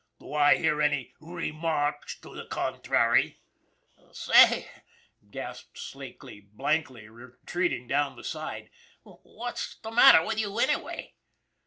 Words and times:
Do 0.19 0.33
I 0.33 0.55
hear 0.57 0.81
any 0.81 1.13
r^ 1.21 1.53
marks 1.53 2.19
to 2.21 2.33
the 2.35 2.47
contrary?"" 2.47 3.39
Say," 4.11 4.67
gasped 5.29 5.77
Slakely 5.77 6.41
blankly, 6.51 7.07
retreating 7.07 7.85
down 7.87 8.15
the 8.15 8.27
aisle," 8.33 8.65
what's 9.21 9.75
the 9.75 9.91
matter 9.91 10.25
with 10.25 10.39
you, 10.39 10.57
anyway 10.57 11.13